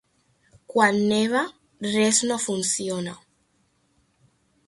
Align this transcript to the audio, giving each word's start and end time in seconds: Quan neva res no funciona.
Quan 0.75 0.95
neva 1.09 1.43
res 1.97 2.21
no 2.31 2.39
funciona. 2.47 3.13